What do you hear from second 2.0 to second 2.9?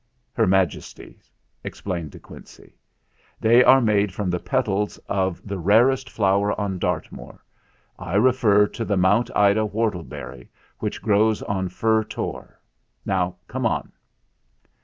De Quincey.